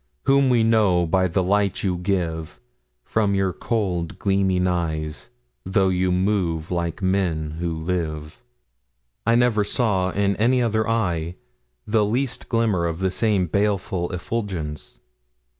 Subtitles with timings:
[0.23, 2.59] whom we know by the light you give
[3.03, 5.29] From your cold gleaming eyes,
[5.63, 8.41] though you move like men who live.
[9.27, 11.35] I never saw in any other eye
[11.85, 14.99] the least glimmer of the same baleful effulgence.